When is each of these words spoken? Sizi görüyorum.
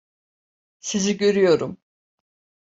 Sizi 0.79 1.17
görüyorum. 1.17 1.77